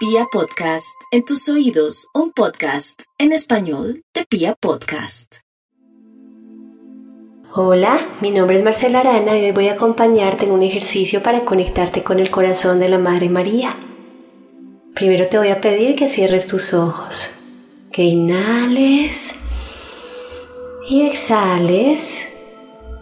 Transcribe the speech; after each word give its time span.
Pia 0.00 0.24
Podcast, 0.32 0.96
en 1.10 1.26
tus 1.26 1.46
oídos, 1.50 2.08
un 2.14 2.32
podcast 2.32 3.02
en 3.18 3.32
español 3.32 4.02
de 4.14 4.24
Pia 4.24 4.54
Podcast. 4.58 5.40
Hola, 7.52 8.00
mi 8.22 8.30
nombre 8.30 8.56
es 8.56 8.64
Marcela 8.64 9.00
Arana 9.00 9.36
y 9.36 9.44
hoy 9.44 9.52
voy 9.52 9.68
a 9.68 9.74
acompañarte 9.74 10.46
en 10.46 10.52
un 10.52 10.62
ejercicio 10.62 11.22
para 11.22 11.44
conectarte 11.44 12.02
con 12.02 12.18
el 12.18 12.30
corazón 12.30 12.78
de 12.78 12.88
la 12.88 12.96
Madre 12.96 13.28
María. 13.28 13.76
Primero 14.94 15.28
te 15.28 15.36
voy 15.36 15.48
a 15.48 15.60
pedir 15.60 15.96
que 15.96 16.08
cierres 16.08 16.46
tus 16.46 16.72
ojos, 16.72 17.32
que 17.92 18.04
inhales 18.04 19.34
y 20.88 21.02
exhales 21.02 22.26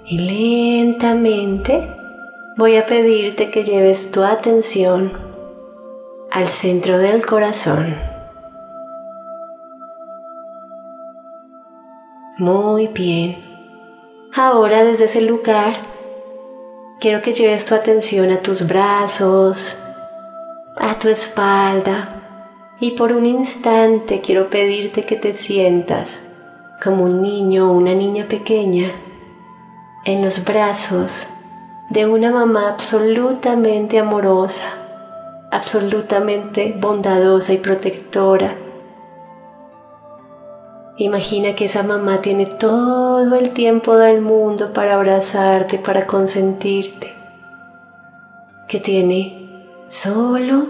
y 0.05 0.19
lentamente 0.19 1.95
voy 2.57 2.75
a 2.75 2.87
pedirte 2.87 3.53
que 3.53 3.63
lleves 3.63 4.11
tu 4.11 4.25
atención 4.25 5.28
al 6.39 6.49
centro 6.49 6.99
del 6.99 7.27
corazón. 7.27 7.97
Muy 12.39 12.87
bien. 12.87 13.45
Ahora 14.37 14.85
desde 14.85 15.07
ese 15.07 15.21
lugar 15.21 15.83
quiero 17.01 17.23
que 17.23 17.33
lleves 17.33 17.65
tu 17.65 17.75
atención 17.75 18.31
a 18.31 18.39
tus 18.39 18.69
brazos, 18.69 19.77
a 20.79 20.97
tu 20.97 21.09
espalda 21.09 22.77
y 22.79 22.93
por 22.93 23.13
un 23.13 23.27
instante 23.27 24.21
quiero 24.21 24.49
pedirte 24.49 25.03
que 25.03 25.17
te 25.17 25.33
sientas 25.33 26.23
como 26.81 27.03
un 27.03 27.21
niño 27.21 27.69
o 27.69 27.75
una 27.75 27.95
niña 27.97 28.29
pequeña 28.29 28.93
en 30.05 30.23
los 30.23 30.45
brazos 30.45 31.27
de 31.91 32.07
una 32.07 32.31
mamá 32.31 32.69
absolutamente 32.69 33.99
amorosa, 33.99 34.88
absolutamente 35.51 36.75
bondadosa 36.79 37.53
y 37.53 37.59
protectora. 37.59 38.57
Imagina 40.97 41.55
que 41.55 41.67
esa 41.67 41.83
mamá 41.83 42.21
tiene 42.21 42.47
todo 42.47 43.37
el 43.37 43.51
tiempo 43.51 43.97
del 43.97 44.21
mundo 44.21 44.73
para 44.73 44.95
abrazarte, 44.95 45.79
para 45.79 46.07
consentirte, 46.07 47.15
que 48.67 48.81
tiene 48.81 49.65
solo 49.89 50.67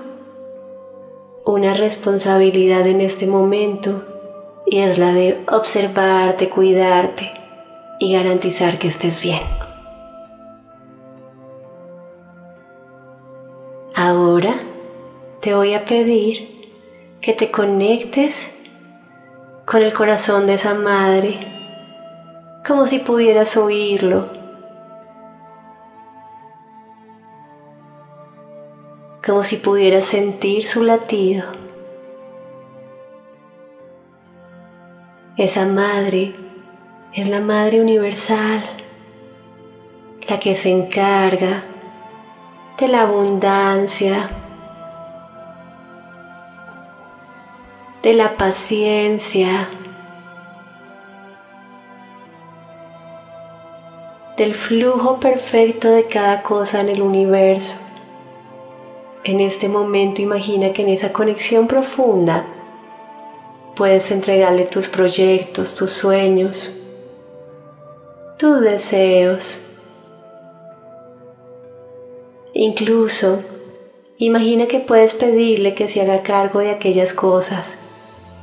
una 1.46 1.72
responsabilidad 1.72 2.86
en 2.86 3.00
este 3.00 3.26
momento 3.26 4.02
y 4.66 4.78
es 4.78 4.98
la 4.98 5.14
de 5.14 5.44
observarte, 5.50 6.50
cuidarte 6.50 7.32
y 7.98 8.12
garantizar 8.12 8.78
que 8.78 8.88
estés 8.88 9.22
bien. 9.22 9.67
Ahora 14.08 14.58
te 15.42 15.54
voy 15.54 15.74
a 15.74 15.84
pedir 15.84 16.70
que 17.20 17.34
te 17.34 17.50
conectes 17.50 18.48
con 19.66 19.82
el 19.82 19.92
corazón 19.92 20.46
de 20.46 20.54
esa 20.54 20.72
madre, 20.72 21.38
como 22.66 22.86
si 22.86 23.00
pudieras 23.00 23.58
oírlo, 23.58 24.30
como 29.22 29.44
si 29.44 29.58
pudieras 29.58 30.06
sentir 30.06 30.64
su 30.64 30.84
latido. 30.84 31.44
Esa 35.36 35.66
madre 35.66 36.32
es 37.12 37.28
la 37.28 37.40
Madre 37.40 37.82
Universal, 37.82 38.62
la 40.26 40.38
que 40.38 40.54
se 40.54 40.70
encarga 40.70 41.74
de 42.78 42.86
la 42.86 43.02
abundancia, 43.02 44.28
de 48.04 48.12
la 48.12 48.36
paciencia, 48.36 49.68
del 54.36 54.54
flujo 54.54 55.18
perfecto 55.18 55.90
de 55.90 56.06
cada 56.06 56.42
cosa 56.42 56.80
en 56.80 56.90
el 56.90 57.02
universo. 57.02 57.76
En 59.24 59.40
este 59.40 59.68
momento 59.68 60.22
imagina 60.22 60.72
que 60.72 60.82
en 60.82 60.90
esa 60.90 61.12
conexión 61.12 61.66
profunda 61.66 62.46
puedes 63.74 64.12
entregarle 64.12 64.66
tus 64.66 64.88
proyectos, 64.88 65.74
tus 65.74 65.90
sueños, 65.90 66.72
tus 68.38 68.60
deseos. 68.60 69.67
Incluso, 72.60 73.38
imagina 74.18 74.66
que 74.66 74.80
puedes 74.80 75.14
pedirle 75.14 75.76
que 75.76 75.86
se 75.86 76.00
haga 76.00 76.24
cargo 76.24 76.58
de 76.58 76.72
aquellas 76.72 77.12
cosas 77.12 77.76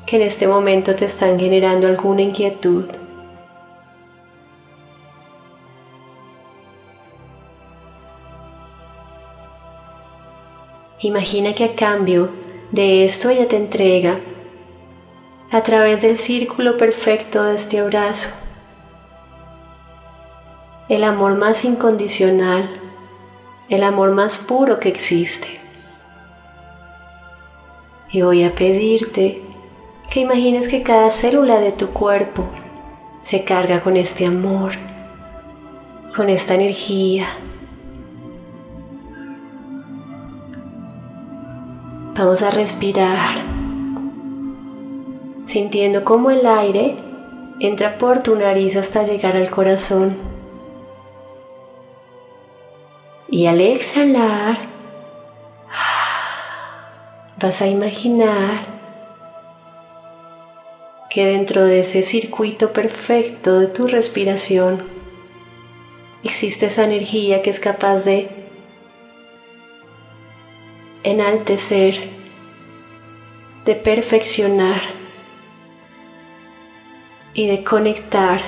que 0.08 0.16
en 0.16 0.22
este 0.22 0.48
momento 0.48 0.96
te 0.96 1.04
están 1.04 1.38
generando 1.38 1.86
alguna 1.86 2.22
inquietud. 2.22 2.86
Imagina 11.02 11.54
que 11.54 11.66
a 11.66 11.76
cambio 11.76 12.30
de 12.72 13.04
esto 13.04 13.28
ella 13.28 13.50
te 13.50 13.58
entrega, 13.58 14.22
a 15.52 15.62
través 15.62 16.04
del 16.04 16.18
círculo 16.18 16.78
perfecto 16.78 17.44
de 17.44 17.56
este 17.56 17.80
abrazo, 17.80 18.30
el 20.88 21.04
amor 21.04 21.36
más 21.36 21.66
incondicional 21.66 22.85
el 23.70 23.84
amor 23.84 24.12
más 24.12 24.38
puro 24.38 24.80
que 24.80 24.90
existe. 24.90 25.48
Y 28.12 28.22
voy 28.22 28.44
a 28.44 28.54
pedirte 28.54 29.42
que 30.10 30.22
imagines 30.22 30.68
que 30.68 30.84
cada 30.84 31.10
célula 31.12 31.60
de 31.60 31.72
tu 31.72 31.90
cuerpo 31.90 32.46
se 33.22 33.44
carga 33.44 33.82
con 33.82 33.98
este 33.98 34.26
amor, 34.26 34.74
con 36.16 36.30
esta 36.30 36.54
energía. 36.54 37.28
Vamos 42.16 42.44
a 42.44 42.52
respirar, 42.52 43.44
sintiendo 45.48 46.06
cómo 46.06 46.32
el 46.32 46.46
aire 46.46 46.98
entra 47.60 47.98
por 47.98 48.24
tu 48.24 48.36
nariz 48.36 48.76
hasta 48.78 49.04
llegar 49.04 49.36
al 49.36 49.50
corazón. 49.50 50.35
Y 53.28 53.48
al 53.48 53.60
exhalar, 53.60 54.70
vas 57.42 57.62
a 57.62 57.68
imaginar 57.68 58.68
que 61.10 61.26
dentro 61.26 61.64
de 61.66 61.80
ese 61.80 62.04
circuito 62.04 62.72
perfecto 62.72 63.60
de 63.60 63.68
tu 63.68 63.88
respiración 63.88 64.84
existe 66.24 66.68
esa 66.68 66.84
energía 66.84 67.42
que 67.42 67.50
es 67.50 67.60
capaz 67.60 68.06
de 68.06 68.30
enaltecer, 71.04 72.00
de 73.66 73.76
perfeccionar 73.76 74.82
y 77.34 77.48
de 77.48 77.64
conectar 77.64 78.42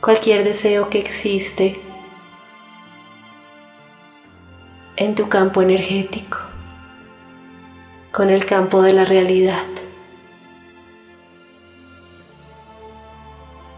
cualquier 0.00 0.44
deseo 0.44 0.88
que 0.90 0.98
existe 0.98 1.89
en 5.00 5.14
tu 5.14 5.30
campo 5.30 5.62
energético, 5.62 6.36
con 8.12 8.28
el 8.28 8.44
campo 8.44 8.82
de 8.82 8.92
la 8.92 9.06
realidad. 9.06 9.64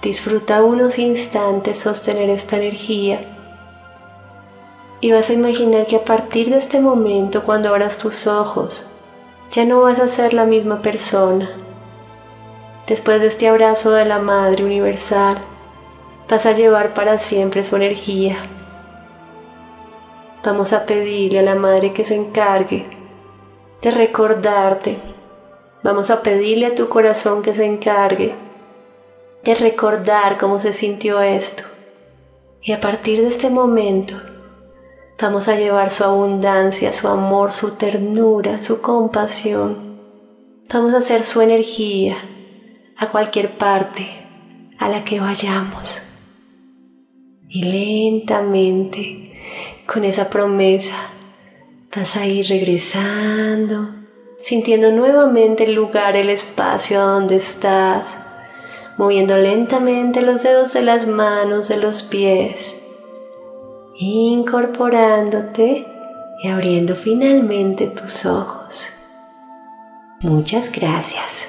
Disfruta 0.03 0.65
unos 0.65 0.99
instantes 0.99 1.79
sostener 1.79 2.29
esta 2.29 2.57
energía 2.57 3.21
y 5.01 5.13
vas 5.13 5.31
a 5.31 5.35
imaginar 5.35 5.87
que 5.87 5.95
a 5.95 6.05
partir 6.05 6.51
de 6.51 6.57
este 6.57 6.81
momento, 6.81 7.45
cuando 7.45 7.69
abras 7.69 7.99
tus 7.99 8.27
ojos, 8.27 8.85
ya 9.53 9.65
no 9.65 9.81
vas 9.83 10.01
a 10.01 10.09
ser 10.09 10.35
la 10.35 10.45
misma 10.45 10.83
persona. 10.83 11.49
Después 12.89 13.21
de 13.21 13.29
este 13.29 13.47
abrazo 13.47 13.93
de 13.93 14.07
la 14.07 14.19
Madre 14.19 14.65
Universal, 14.65 15.39
vas 16.29 16.47
a 16.47 16.53
llevar 16.53 16.95
para 16.95 17.19
siempre 17.19 17.63
su 17.63 17.77
energía 17.77 18.39
Vamos 20.45 20.73
a 20.73 20.87
pedirle 20.87 21.39
a 21.39 21.43
la 21.43 21.55
Madre 21.55 21.93
que 21.93 22.05
se 22.05 22.17
encargue 22.17 22.85
de 23.81 23.91
recordarte. 23.93 24.99
Vamos 25.85 26.11
a 26.11 26.21
pedirle 26.21 26.67
a 26.67 26.75
tu 26.75 26.89
corazón 26.89 27.43
que 27.43 27.55
se 27.55 27.65
encargue 27.65 28.35
de 29.45 29.55
recordar 29.55 30.39
cómo 30.39 30.59
se 30.59 30.73
sintió 30.73 31.21
esto. 31.21 31.63
Y 32.61 32.73
a 32.73 32.81
partir 32.81 33.21
de 33.21 33.29
este 33.29 33.51
momento 33.51 34.17
vamos 35.21 35.47
a 35.47 35.55
llevar 35.55 35.91
su 35.91 36.03
abundancia, 36.03 36.93
su 36.93 37.07
amor, 37.07 37.53
su 37.53 37.77
ternura, 37.77 38.61
su 38.61 38.81
compasión. 38.81 40.01
Vamos 40.73 40.93
a 40.95 40.99
hacer 40.99 41.23
su 41.23 41.41
energía 41.41 42.17
a 42.97 43.09
cualquier 43.11 43.57
parte 43.57 44.09
a 44.81 44.89
la 44.89 45.05
que 45.05 45.21
vayamos. 45.21 46.03
Y 47.53 47.63
lentamente 47.65 49.33
con 49.87 50.05
esa 50.05 50.31
promesa 50.31 51.13
Vas 51.95 52.17
a 52.17 52.25
ir 52.25 52.47
regresando, 52.49 53.91
sintiendo 54.41 54.91
nuevamente 54.93 55.65
el 55.65 55.75
lugar, 55.75 56.17
el 56.17 56.31
espacio 56.31 56.99
donde 57.03 57.37
estás, 57.37 58.19
moviendo 58.97 59.37
lentamente 59.37 60.23
los 60.23 60.43
dedos 60.43 60.73
de 60.73 60.81
las 60.81 61.07
manos, 61.07 61.69
de 61.69 61.77
los 61.77 62.03
pies, 62.03 62.75
incorporándote 63.99 65.87
y 66.43 66.49
abriendo 66.49 66.95
finalmente 66.95 67.89
tus 67.89 68.25
ojos. 68.25 68.89
Muchas 70.21 70.73
gracias. 70.73 71.47